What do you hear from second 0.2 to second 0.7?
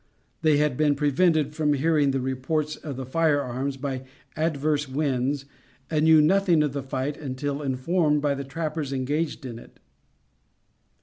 They